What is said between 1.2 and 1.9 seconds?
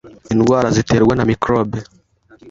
mikorobi.